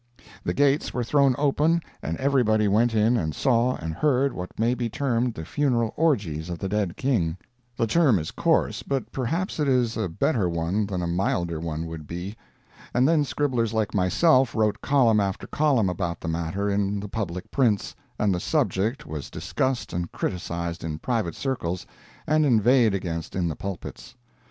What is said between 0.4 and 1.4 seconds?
The gates were thrown